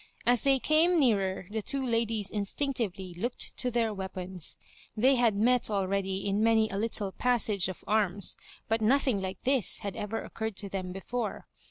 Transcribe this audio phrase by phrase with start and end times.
[0.25, 4.55] As they came nearer the two ladies instinctively looked to their weapona
[4.97, 8.35] They had met already in many a little passage of arms,
[8.67, 11.45] but nothing like this had ever occurred to them before.